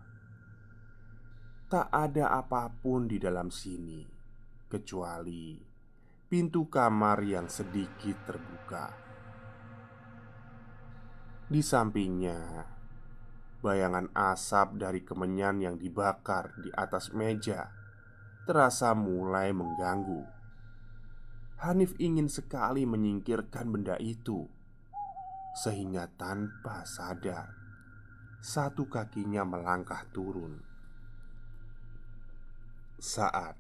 Tak 1.70 1.94
ada 1.94 2.34
apa 2.34 2.66
pun 2.82 3.06
di 3.06 3.22
dalam 3.22 3.54
sini 3.54 4.02
kecuali 4.66 5.69
pintu 6.30 6.70
kamar 6.70 7.26
yang 7.26 7.50
sedikit 7.50 8.14
terbuka. 8.30 8.94
Di 11.50 11.66
sampingnya, 11.66 12.70
bayangan 13.66 14.14
asap 14.14 14.78
dari 14.78 15.02
kemenyan 15.02 15.58
yang 15.58 15.76
dibakar 15.82 16.54
di 16.62 16.70
atas 16.70 17.10
meja 17.18 17.74
terasa 18.46 18.94
mulai 18.94 19.50
mengganggu. 19.50 20.22
Hanif 21.66 21.98
ingin 21.98 22.30
sekali 22.30 22.86
menyingkirkan 22.86 23.66
benda 23.74 23.98
itu, 23.98 24.46
sehingga 25.58 26.14
tanpa 26.14 26.86
sadar 26.86 27.58
satu 28.40 28.86
kakinya 28.86 29.44
melangkah 29.44 30.06
turun. 30.14 30.62
Saat 33.02 33.58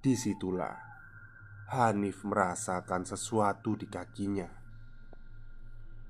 di 0.00 0.14
situlah 0.14 0.87
Hanif 1.68 2.24
merasakan 2.24 3.04
sesuatu 3.04 3.76
di 3.76 3.84
kakinya. 3.84 4.48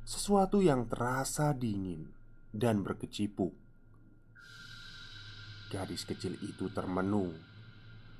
Sesuatu 0.06 0.62
yang 0.62 0.86
terasa 0.86 1.50
dingin 1.50 2.08
dan 2.54 2.80
berkecimpung 2.80 3.68
Gadis 5.68 6.08
kecil 6.08 6.32
itu 6.40 6.72
termenung, 6.72 7.36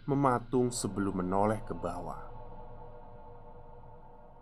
mematung 0.05 0.69
sebelum 0.69 1.25
menoleh 1.25 1.65
ke 1.65 1.73
bawah. 1.73 2.29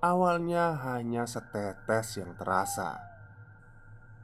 Awalnya 0.02 0.74
hanya 0.82 1.22
setetes 1.22 2.18
yang 2.18 2.34
terasa. 2.34 2.98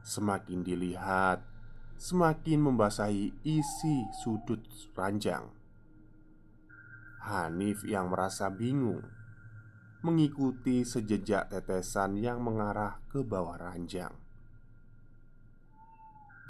Semakin 0.03 0.67
dilihat, 0.67 1.47
semakin 1.95 2.59
membasahi 2.59 3.31
isi 3.47 3.97
sudut 4.19 4.67
ranjang. 4.99 5.62
Hanif 7.23 7.87
yang 7.87 8.11
merasa 8.11 8.51
bingung 8.51 9.07
mengikuti 10.03 10.83
sejejak 10.83 11.55
tetesan 11.55 12.19
yang 12.19 12.43
mengarah 12.43 12.99
ke 13.07 13.23
bawah 13.23 13.55
ranjang. 13.55 14.11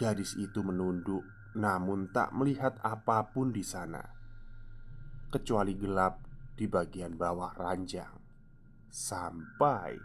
Gadis 0.00 0.32
itu 0.40 0.64
menunduk, 0.64 1.20
namun 1.52 2.08
tak 2.08 2.32
melihat 2.32 2.80
apa 2.80 3.28
pun 3.28 3.52
di 3.52 3.60
sana, 3.60 4.00
kecuali 5.28 5.76
gelap 5.76 6.24
di 6.56 6.64
bagian 6.64 7.20
bawah 7.20 7.52
ranjang. 7.52 8.16
Sampai 8.88 10.00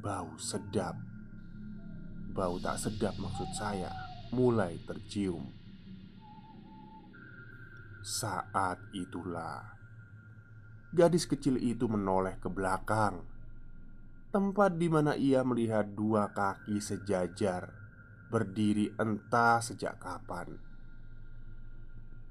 bau 0.00 0.32
sedap, 0.40 0.96
bau 2.32 2.56
tak 2.56 2.80
sedap, 2.80 3.12
maksud 3.20 3.52
saya, 3.52 3.92
mulai 4.32 4.80
tercium. 4.88 5.65
Saat 8.06 8.94
itulah 8.94 9.66
gadis 10.94 11.26
kecil 11.26 11.58
itu 11.58 11.90
menoleh 11.90 12.38
ke 12.38 12.46
belakang, 12.46 13.26
tempat 14.30 14.78
di 14.78 14.86
mana 14.86 15.18
ia 15.18 15.42
melihat 15.42 15.90
dua 15.90 16.30
kaki 16.30 16.78
sejajar 16.78 17.66
berdiri 18.30 18.94
entah 18.94 19.58
sejak 19.58 19.98
kapan. 19.98 20.54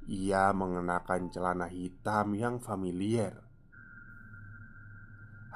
Ia 0.08 0.56
mengenakan 0.56 1.28
celana 1.28 1.68
hitam 1.68 2.32
yang 2.40 2.64
familiar. 2.64 3.36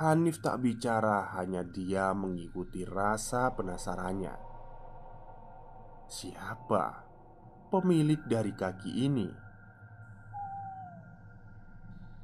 Hanif 0.03 0.43
tak 0.43 0.60
bicara, 0.60 1.32
hanya 1.39 1.63
dia 1.63 2.12
mengikuti 2.12 2.84
rasa 2.84 3.55
penasarannya. 3.55 4.36
Siapa 6.12 7.08
pemilik 7.71 8.19
dari 8.27 8.51
kaki 8.51 9.08
ini? 9.08 9.48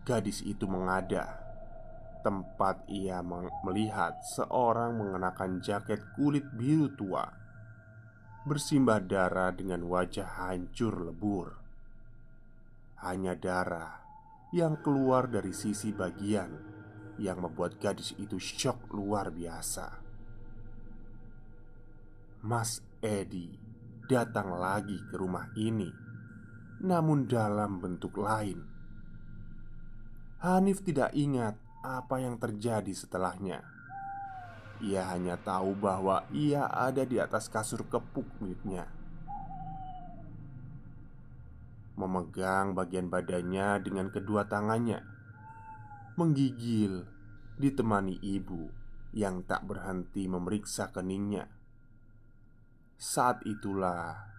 Gadis 0.05 0.45
itu 0.45 0.69
mengada. 0.69 1.41
Tempat 2.21 2.85
ia 2.93 3.25
melihat 3.65 4.21
seorang 4.37 5.01
mengenakan 5.01 5.65
jaket 5.65 5.97
kulit 6.13 6.45
biru 6.53 6.93
tua. 6.93 7.25
Bersimbah 8.45 9.01
darah 9.01 9.49
dengan 9.49 9.81
wajah 9.89 10.45
hancur 10.45 11.09
lebur. 11.09 11.57
Hanya 13.01 13.33
darah 13.33 14.05
yang 14.53 14.77
keluar 14.85 15.27
dari 15.27 15.51
sisi 15.51 15.91
bagian 15.91 16.53
Yang 17.17 17.37
membuat 17.49 17.81
gadis 17.81 18.13
itu 18.21 18.37
syok 18.37 18.93
luar 18.93 19.33
biasa. 19.33 19.87
Mas 22.45 22.77
Edi 23.01 23.49
datang 24.05 24.53
lagi 24.53 25.01
ke 25.09 25.17
rumah 25.17 25.49
ini 25.57 25.89
Namun 26.85 27.25
dalam 27.25 27.81
bentuk 27.81 28.21
lain 28.21 28.74
Hanif 30.45 30.85
tidak 30.85 31.09
ingat 31.17 31.57
apa 31.81 32.21
yang 32.21 32.37
terjadi 32.37 32.93
setelahnya. 32.93 33.65
Ia 34.77 35.09
hanya 35.09 35.41
tahu 35.41 35.73
bahwa 35.73 36.21
ia 36.29 36.69
ada 36.69 37.01
di 37.01 37.17
atas 37.17 37.49
kasur 37.49 37.81
kepuk 37.89 38.29
miliknya, 38.37 38.85
memegang 41.97 42.77
bagian 42.77 43.09
badannya 43.09 43.81
dengan 43.81 44.13
kedua 44.13 44.45
tangannya, 44.45 45.01
menggigil, 46.13 47.09
ditemani 47.57 48.21
ibu 48.21 48.69
yang 49.17 49.41
tak 49.49 49.65
berhenti 49.65 50.29
memeriksa 50.29 50.93
keningnya. 50.93 51.49
Saat 53.01 53.41
itulah 53.49 54.29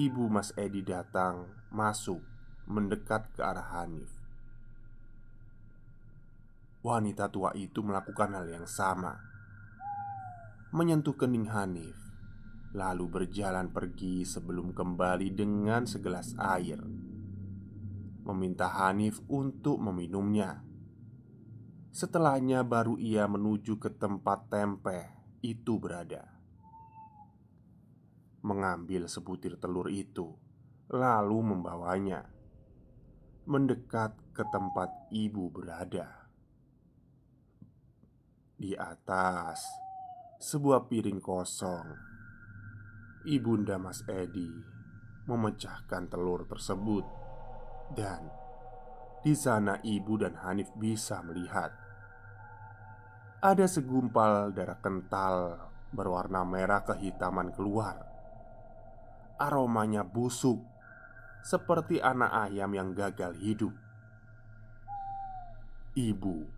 ibu 0.00 0.32
Mas 0.32 0.56
Edi 0.56 0.80
datang, 0.80 1.44
masuk, 1.68 2.24
mendekat 2.64 3.28
ke 3.36 3.44
arah 3.44 3.84
Hanif. 3.84 4.15
Wanita 6.86 7.26
tua 7.34 7.50
itu 7.58 7.82
melakukan 7.82 8.38
hal 8.38 8.46
yang 8.46 8.62
sama. 8.62 9.18
Menyentuh 10.70 11.18
kening 11.18 11.50
Hanif 11.50 11.98
Lalu 12.78 13.10
berjalan 13.10 13.74
pergi 13.74 14.22
sebelum 14.22 14.70
kembali 14.70 15.34
dengan 15.34 15.82
segelas 15.82 16.38
air. 16.38 16.78
Meminta 18.22 18.70
Hanif 18.70 19.18
untuk 19.26 19.82
meminumnya. 19.82 20.62
Setelahnya 21.90 22.62
baru 22.62 22.94
ia 23.02 23.26
menuju 23.26 23.82
ke 23.82 23.90
tempat 23.90 24.46
tempe 24.46 25.10
itu 25.42 25.82
berada. 25.82 26.38
Mengambil 28.46 29.10
sebutir 29.10 29.58
telur 29.58 29.90
itu 29.90 30.38
Lalu 30.86 31.50
membawanya. 31.50 32.30
Mendekat 33.42 34.14
ke 34.30 34.46
tempat 34.54 35.10
ibu 35.10 35.50
berada 35.50 36.15
di 38.56 38.72
atas 38.72 39.68
sebuah 40.40 40.88
piring 40.88 41.20
kosong, 41.20 41.92
ibunda 43.28 43.76
Mas 43.76 44.00
Edi 44.08 44.48
memecahkan 45.28 46.08
telur 46.08 46.48
tersebut, 46.48 47.04
dan 47.92 48.32
di 49.20 49.36
sana 49.36 49.76
ibu 49.84 50.16
dan 50.16 50.40
Hanif 50.40 50.72
bisa 50.72 51.20
melihat 51.20 51.68
ada 53.44 53.68
segumpal 53.68 54.56
darah 54.56 54.80
kental 54.80 55.68
berwarna 55.92 56.40
merah 56.48 56.80
kehitaman 56.80 57.52
keluar. 57.52 58.08
Aromanya 59.36 60.00
busuk 60.00 60.64
seperti 61.44 62.00
anak 62.00 62.32
ayam 62.48 62.72
yang 62.72 62.96
gagal 62.96 63.36
hidup. 63.36 63.76
Ibu 65.92 66.55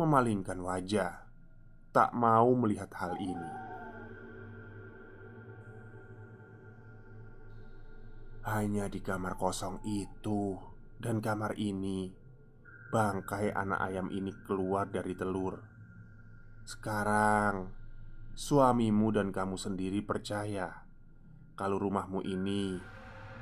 memalingkan 0.00 0.56
wajah, 0.64 1.28
tak 1.92 2.16
mau 2.16 2.48
melihat 2.56 2.88
hal 2.96 3.20
ini. 3.20 3.50
Hanya 8.48 8.88
di 8.88 9.04
kamar 9.04 9.36
kosong 9.36 9.84
itu 9.84 10.56
dan 10.96 11.20
kamar 11.20 11.52
ini, 11.60 12.08
bangkai 12.88 13.52
anak 13.52 13.80
ayam 13.92 14.08
ini 14.08 14.32
keluar 14.48 14.88
dari 14.88 15.12
telur. 15.12 15.60
Sekarang, 16.64 17.68
suamimu 18.32 19.12
dan 19.12 19.28
kamu 19.28 19.60
sendiri 19.60 20.00
percaya 20.00 20.88
kalau 21.52 21.76
rumahmu 21.76 22.24
ini 22.24 22.80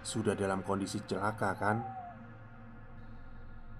sudah 0.02 0.34
dalam 0.34 0.66
kondisi 0.66 0.98
celaka, 1.06 1.54
kan? 1.54 1.97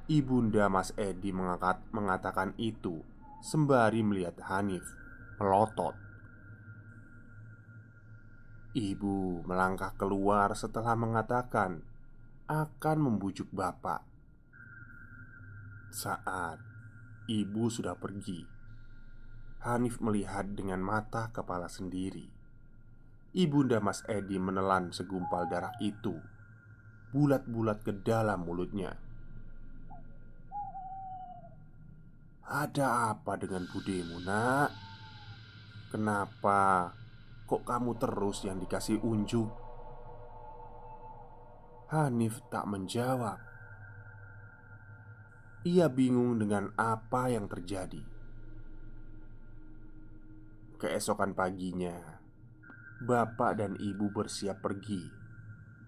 Ibunda 0.08 0.72
Mas 0.72 0.96
Edi 0.96 1.36
mengakat, 1.36 1.84
mengatakan 1.92 2.56
itu 2.56 3.04
sembari 3.44 4.00
melihat 4.00 4.40
Hanif 4.48 4.80
melotot. 5.36 5.92
Ibu 8.72 9.44
melangkah 9.44 9.92
keluar 10.00 10.56
setelah 10.56 10.96
mengatakan 10.96 11.84
akan 12.48 12.98
membujuk 13.04 13.52
bapak. 13.52 14.00
Saat 15.92 16.56
ibu 17.28 17.68
sudah 17.68 17.92
pergi, 18.00 18.48
Hanif 19.60 20.00
melihat 20.00 20.48
dengan 20.56 20.80
mata 20.80 21.28
kepala 21.36 21.68
sendiri. 21.68 22.32
Ibunda 23.36 23.76
Mas 23.84 24.00
Edi 24.08 24.40
menelan 24.40 24.88
segumpal 24.88 25.52
darah 25.52 25.76
itu 25.84 26.16
bulat-bulat 27.12 27.84
ke 27.84 27.92
dalam 27.92 28.48
mulutnya. 28.48 29.07
Ada 32.48 33.12
apa 33.12 33.36
dengan 33.36 33.68
budemu 33.68 34.24
nak? 34.24 34.72
Kenapa 35.92 36.96
kok 37.44 37.60
kamu 37.60 37.92
terus 38.00 38.40
yang 38.48 38.56
dikasih 38.56 39.04
unjuk? 39.04 39.52
Hanif 41.92 42.40
tak 42.48 42.64
menjawab 42.64 43.36
Ia 45.68 45.92
bingung 45.92 46.40
dengan 46.40 46.72
apa 46.80 47.28
yang 47.28 47.52
terjadi 47.52 48.00
Keesokan 50.80 51.36
paginya 51.36 52.00
Bapak 53.04 53.60
dan 53.60 53.76
ibu 53.76 54.08
bersiap 54.08 54.64
pergi 54.64 55.04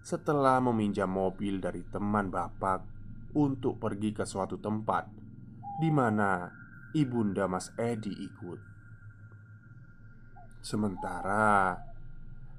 Setelah 0.05 0.61
meminjam 0.61 1.09
mobil 1.09 1.57
dari 1.57 1.81
teman 1.89 2.29
bapak 2.29 2.85
Untuk 3.33 3.81
pergi 3.81 4.13
ke 4.13 4.29
suatu 4.29 4.61
tempat 4.61 5.20
di 5.79 5.93
mana 5.93 6.51
ibunda 6.91 7.47
Mas 7.47 7.71
Edi 7.79 8.11
ikut. 8.11 8.59
Sementara 10.61 11.79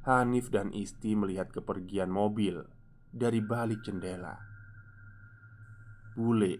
Hanif 0.08 0.50
dan 0.50 0.72
Isti 0.74 1.14
melihat 1.14 1.52
kepergian 1.52 2.10
mobil 2.10 2.62
dari 3.12 3.38
balik 3.44 3.84
jendela. 3.84 4.34
Bule 6.16 6.54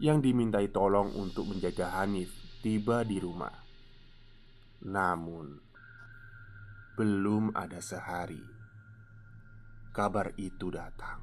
yang 0.00 0.24
dimintai 0.24 0.72
tolong 0.72 1.12
untuk 1.14 1.52
menjaga 1.52 2.00
Hanif 2.00 2.32
tiba 2.64 3.04
di 3.04 3.20
rumah. 3.20 3.54
Namun, 4.80 5.60
belum 6.96 7.52
ada 7.52 7.78
sehari 7.84 8.60
kabar 9.90 10.30
itu 10.38 10.70
datang. 10.70 11.18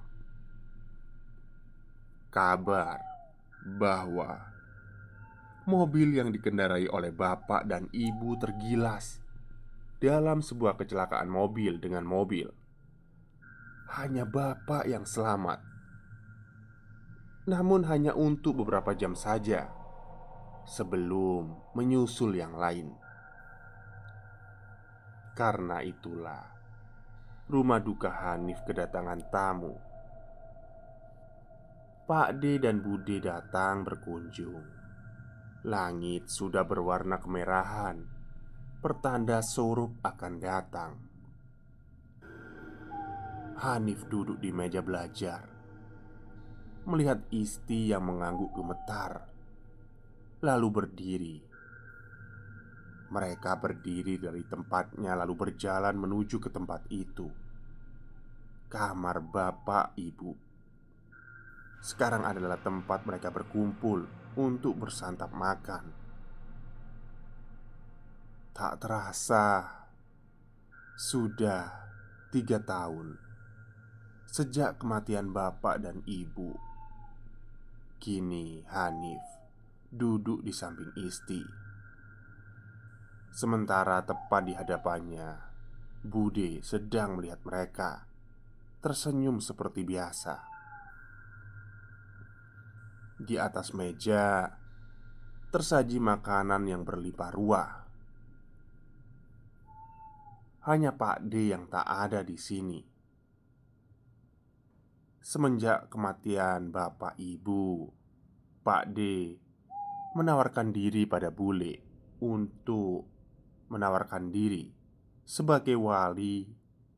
Kabar 2.28 3.17
bahwa 3.76 4.40
mobil 5.68 6.16
yang 6.16 6.32
dikendarai 6.32 6.88
oleh 6.88 7.12
bapak 7.12 7.68
dan 7.68 7.92
ibu 7.92 8.40
tergilas 8.40 9.20
dalam 10.00 10.40
sebuah 10.40 10.80
kecelakaan 10.80 11.28
mobil 11.28 11.76
dengan 11.84 12.08
mobil. 12.08 12.48
Hanya 14.00 14.24
bapak 14.24 14.88
yang 14.88 15.04
selamat, 15.04 15.60
namun 17.48 17.84
hanya 17.88 18.16
untuk 18.16 18.64
beberapa 18.64 18.96
jam 18.96 19.16
saja 19.16 19.72
sebelum 20.68 21.56
menyusul 21.76 22.36
yang 22.36 22.56
lain. 22.56 22.92
Karena 25.32 25.80
itulah, 25.80 26.44
rumah 27.48 27.80
duka 27.80 28.12
Hanif 28.12 28.60
kedatangan 28.68 29.32
tamu. 29.32 29.87
Pak 32.08 32.40
D 32.40 32.56
dan 32.64 32.80
Bude 32.80 33.20
datang 33.20 33.84
berkunjung. 33.84 34.64
Langit 35.68 36.32
sudah 36.32 36.64
berwarna 36.64 37.20
kemerahan 37.20 38.00
pertanda 38.80 39.44
surup 39.44 40.00
akan 40.00 40.34
datang. 40.40 40.96
Hanif 43.60 44.08
duduk 44.08 44.40
di 44.40 44.56
meja 44.56 44.80
belajar, 44.80 45.52
melihat 46.88 47.28
Isti 47.28 47.92
yang 47.92 48.08
mengangguk 48.08 48.56
gemetar, 48.56 49.28
lalu 50.48 50.68
berdiri. 50.72 51.38
Mereka 53.12 53.52
berdiri 53.60 54.16
dari 54.16 54.48
tempatnya, 54.48 55.12
lalu 55.12 55.36
berjalan 55.36 56.00
menuju 56.00 56.40
ke 56.40 56.48
tempat 56.56 56.88
itu. 56.88 57.28
Kamar 58.72 59.20
bapak 59.20 60.00
ibu 60.00 60.47
sekarang 61.78 62.26
adalah 62.26 62.58
tempat 62.58 63.06
mereka 63.06 63.30
berkumpul 63.30 64.10
untuk 64.38 64.74
bersantap 64.78 65.30
makan. 65.34 65.94
Tak 68.58 68.82
terasa 68.82 69.70
Sudah 70.98 71.70
tiga 72.34 72.58
tahun 72.58 73.22
Sejak 74.26 74.82
kematian 74.82 75.30
bapak 75.30 75.78
dan 75.78 76.02
ibu. 76.10 76.58
Kini 78.02 78.66
Hanif 78.66 79.22
duduk 79.88 80.42
di 80.42 80.50
samping 80.50 80.90
Isti. 80.98 81.42
Sementara 83.30 84.02
tepat 84.02 84.42
di 84.42 84.54
hadapannya 84.58 85.30
Bude 86.02 86.66
sedang 86.66 87.22
melihat 87.22 87.42
mereka 87.46 88.10
Tersenyum 88.82 89.38
seperti 89.38 89.86
biasa 89.86 90.57
Di 93.18 93.36
atas 93.42 93.74
meja 93.74 94.46
Tersaji 95.48 95.98
makanan 95.98 96.70
yang 96.70 96.84
berlimpah 96.84 97.32
ruah 97.34 97.88
hanya 100.68 100.92
Pak 100.92 101.32
D 101.32 101.56
yang 101.56 101.72
tak 101.72 101.88
ada 101.88 102.28
di 102.28 102.36
sini. 102.36 102.84
Semenjak 105.24 105.88
kematian 105.88 106.76
bapak 106.76 107.16
ibu, 107.16 107.88
Pak 108.68 108.92
D 108.92 109.00
menawarkan 110.12 110.76
diri 110.76 111.08
pada 111.08 111.32
bule 111.32 111.80
untuk 112.20 113.08
menawarkan 113.72 114.28
diri 114.28 114.68
sebagai 115.24 115.80
wali 115.80 116.44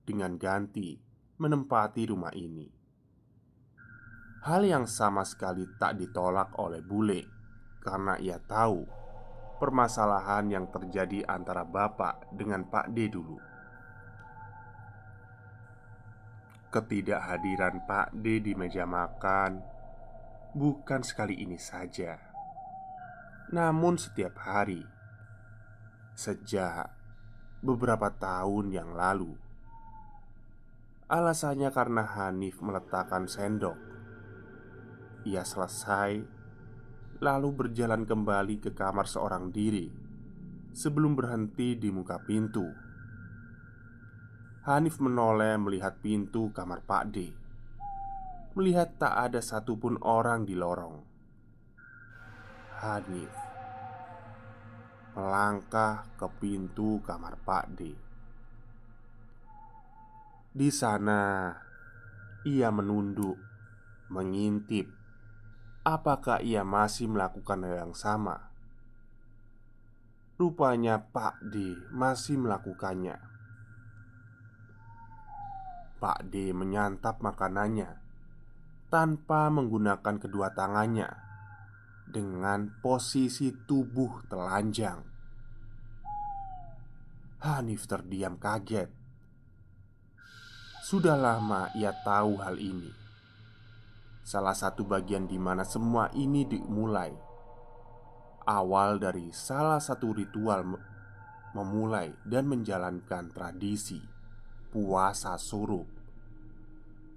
dengan 0.01 0.33
ganti 0.41 0.97
menempati 1.37 2.09
rumah 2.09 2.33
ini. 2.33 2.78
Hal 4.39 4.63
yang 4.63 4.87
sama 4.87 5.27
sekali 5.27 5.67
tak 5.75 5.99
ditolak 5.99 6.55
oleh 6.63 6.79
bule 6.79 7.27
karena 7.83 8.15
ia 8.15 8.39
tahu 8.39 8.87
permasalahan 9.59 10.47
yang 10.47 10.65
terjadi 10.71 11.27
antara 11.27 11.67
bapak 11.67 12.31
dengan 12.31 12.63
Pak 12.63 12.87
D 12.95 13.11
dulu. 13.11 13.35
Ketidakhadiran 16.71 17.83
Pak 17.83 18.15
D 18.15 18.39
di 18.39 18.55
meja 18.55 18.87
makan 18.87 19.59
bukan 20.55 21.01
sekali 21.03 21.43
ini 21.43 21.59
saja, 21.59 22.15
namun 23.51 23.99
setiap 23.99 24.39
hari 24.39 24.85
sejak 26.15 26.87
beberapa 27.59 28.07
tahun 28.07 28.71
yang 28.71 28.95
lalu. 28.95 29.35
Alasannya 31.09 31.73
karena 31.73 32.05
Hanif 32.05 32.61
meletakkan 32.61 33.25
sendok. 33.25 33.88
Ia 35.27 35.43
selesai, 35.43 36.23
lalu 37.19 37.49
berjalan 37.51 38.07
kembali 38.07 38.63
ke 38.63 38.71
kamar 38.71 39.03
seorang 39.03 39.51
diri 39.51 39.91
sebelum 40.71 41.11
berhenti 41.11 41.75
di 41.75 41.91
muka 41.91 42.23
pintu. 42.23 42.63
Hanif 44.63 45.03
menoleh 45.03 45.59
melihat 45.59 45.99
pintu 45.99 46.51
kamar 46.55 46.83
Pak 46.85 47.03
D 47.09 47.17
Melihat 48.53 48.99
tak 48.99 49.15
ada 49.15 49.39
satupun 49.39 49.97
orang 50.03 50.43
di 50.43 50.53
lorong. 50.53 50.99
Hanif 52.79 53.33
Melangkah 55.15 56.05
ke 56.15 56.27
pintu 56.37 57.01
kamar 57.01 57.39
Pak 57.41 57.65
D. 57.75 57.81
Di 60.53 60.69
sana 60.69 61.51
Ia 62.45 62.69
menunduk 62.69 63.39
Mengintip 64.11 64.98
Apakah 65.89 66.45
ia 66.45 66.61
masih 66.61 67.09
melakukan 67.09 67.65
hal 67.65 67.89
yang 67.89 67.93
sama? 67.97 68.53
Rupanya 70.37 71.01
Pak 71.01 71.41
D 71.49 71.73
masih 71.89 72.37
melakukannya 72.37 73.17
Pak 75.97 76.29
D 76.29 76.53
menyantap 76.53 77.25
makanannya 77.25 77.97
tanpa 78.93 79.49
menggunakan 79.49 80.15
kedua 80.21 80.53
tangannya 80.53 81.09
dengan 82.05 82.69
posisi 82.85 83.49
tubuh 83.65 84.29
telanjang. 84.29 85.01
Hanif 87.41 87.89
terdiam 87.89 88.37
kaget. 88.37 88.93
Sudah 90.85 91.17
lama 91.17 91.73
ia 91.73 91.91
tahu 92.05 92.37
hal 92.45 92.61
ini. 92.61 93.08
Salah 94.21 94.53
satu 94.53 94.85
bagian 94.85 95.25
di 95.25 95.41
mana 95.41 95.65
semua 95.65 96.11
ini 96.13 96.45
dimulai 96.45 97.11
awal 98.49 98.97
dari 98.97 99.29
salah 99.29 99.77
satu 99.77 100.13
ritual 100.17 100.65
memulai 101.53 102.13
dan 102.25 102.49
menjalankan 102.49 103.29
tradisi 103.29 104.01
puasa 104.69 105.37
surup 105.37 105.85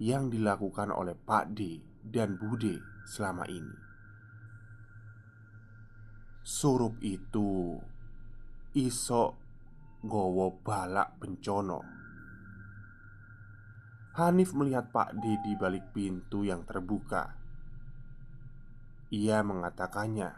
yang 0.00 0.28
dilakukan 0.32 0.92
oleh 0.92 1.16
Pak 1.16 1.52
D 1.56 1.80
dan 2.04 2.36
Bude 2.40 2.80
selama 3.08 3.44
ini. 3.48 3.76
Surup 6.42 6.98
itu 7.00 7.78
isok 8.74 9.30
gowo 10.02 10.58
balak 10.58 11.16
bencono. 11.22 12.01
Hanif 14.12 14.53
melihat 14.53 14.92
Pak 14.92 15.25
D 15.25 15.40
di 15.40 15.57
balik 15.57 15.96
pintu 15.96 16.44
yang 16.44 16.68
terbuka. 16.68 17.33
Ia 19.09 19.40
mengatakannya, 19.40 20.37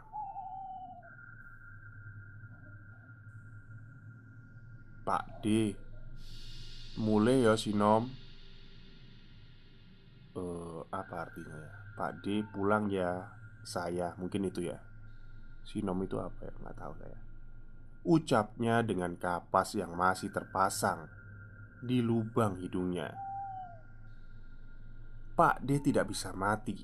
"Pak 5.02 5.42
D, 5.42 5.74
mulai 7.02 7.42
ya 7.42 7.58
Sinom. 7.58 8.14
Uh, 10.38 10.86
Apa 10.94 11.26
artinya 11.26 11.58
ya? 11.58 11.72
Pak 11.94 12.26
D 12.26 12.42
pulang 12.50 12.90
ya 12.90 13.30
Saya 13.62 14.18
Mungkin 14.18 14.50
itu 14.50 14.66
ya. 14.66 14.82
Sinom 15.62 16.02
itu 16.02 16.18
apa 16.18 16.50
ya? 16.50 16.52
Nggak 16.58 16.74
tahu 16.74 16.94
saya. 16.98 17.18
Ucapnya 18.02 18.82
dengan 18.82 19.14
kapas 19.14 19.78
yang 19.78 19.94
masih 19.94 20.34
terpasang 20.34 21.06
Di 21.86 22.02
lubang 22.02 22.58
hidungnya 22.58 23.14
Pak 25.34 25.66
D 25.66 25.82
tidak 25.82 26.14
bisa 26.14 26.30
mati 26.30 26.78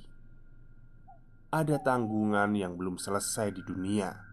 Ada 1.54 1.78
tanggungan 1.78 2.50
yang 2.58 2.74
belum 2.74 2.98
selesai 2.98 3.54
di 3.54 3.62
dunia 3.62 4.30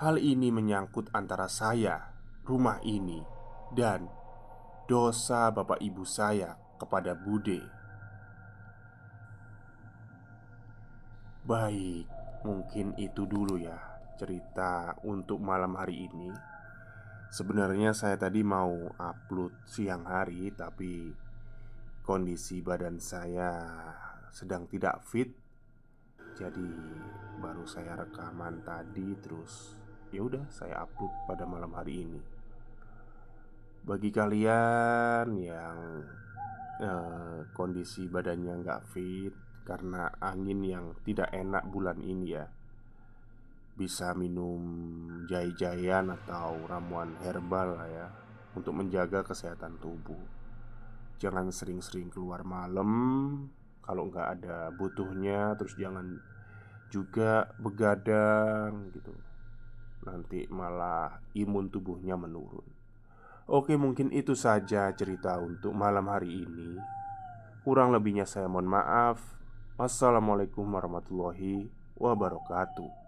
Hal 0.00 0.16
ini 0.16 0.48
menyangkut 0.48 1.12
antara 1.12 1.44
saya, 1.44 2.00
rumah 2.48 2.80
ini, 2.80 3.20
dan 3.76 4.08
dosa 4.88 5.52
bapak 5.52 5.76
ibu 5.84 6.08
saya 6.08 6.56
kepada 6.80 7.12
Bude. 7.12 7.60
Baik, 11.44 12.08
mungkin 12.48 12.96
itu 12.96 13.28
dulu 13.28 13.60
ya 13.60 13.76
cerita 14.16 14.96
untuk 15.04 15.36
malam 15.44 15.76
hari 15.76 16.08
ini. 16.08 16.32
Sebenarnya 17.28 17.92
saya 17.92 18.16
tadi 18.16 18.40
mau 18.40 18.72
upload 18.96 19.52
siang 19.68 20.08
hari, 20.08 20.48
tapi 20.56 21.12
kondisi 22.10 22.58
badan 22.58 22.98
saya 22.98 23.54
sedang 24.34 24.66
tidak 24.66 24.98
fit. 25.06 25.30
Jadi 26.34 26.66
baru 27.38 27.62
saya 27.70 28.02
rekaman 28.02 28.66
tadi 28.66 29.14
terus 29.22 29.78
ya 30.10 30.26
udah 30.26 30.42
saya 30.50 30.82
upload 30.82 31.14
pada 31.30 31.46
malam 31.46 31.70
hari 31.70 32.02
ini. 32.02 32.18
Bagi 33.86 34.10
kalian 34.10 35.38
yang 35.38 35.78
eh, 36.82 37.46
kondisi 37.54 38.10
badannya 38.10 38.58
nggak 38.58 38.90
fit 38.90 39.62
karena 39.62 40.10
angin 40.18 40.66
yang 40.66 40.98
tidak 41.06 41.30
enak 41.30 41.62
bulan 41.70 42.02
ini 42.02 42.34
ya, 42.34 42.50
bisa 43.78 44.18
minum 44.18 44.58
jai-jaian 45.30 46.10
atau 46.10 46.58
ramuan 46.66 47.14
herbal 47.22 47.78
lah 47.78 47.86
ya 47.86 48.08
untuk 48.58 48.74
menjaga 48.74 49.22
kesehatan 49.22 49.78
tubuh. 49.78 50.39
Jangan 51.20 51.52
sering-sering 51.52 52.08
keluar 52.08 52.40
malam 52.48 52.90
kalau 53.84 54.08
nggak 54.08 54.28
ada 54.40 54.72
butuhnya, 54.72 55.52
terus 55.60 55.76
jangan 55.76 56.16
juga 56.88 57.52
begadang 57.60 58.88
gitu. 58.96 59.12
Nanti 60.08 60.48
malah 60.48 61.20
imun 61.36 61.68
tubuhnya 61.68 62.16
menurun. 62.16 62.64
Oke, 63.50 63.74
mungkin 63.76 64.14
itu 64.14 64.32
saja 64.32 64.88
cerita 64.96 65.36
untuk 65.42 65.76
malam 65.76 66.06
hari 66.08 66.46
ini. 66.46 66.78
Kurang 67.66 67.92
lebihnya 67.92 68.24
saya 68.24 68.48
mohon 68.48 68.70
maaf. 68.70 69.20
Wassalamualaikum 69.76 70.64
warahmatullahi 70.64 71.68
wabarakatuh. 71.98 72.99